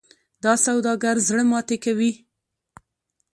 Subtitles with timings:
[0.43, 2.11] دا سوداګر زړه ماتې کوي.